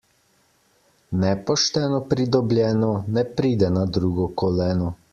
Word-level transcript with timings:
Nepošteno 1.25 2.01
pridobljeno 2.15 2.91
ne 3.19 3.29
pride 3.39 3.73
na 3.79 3.89
drugo 3.99 4.31
koleno. 4.45 4.95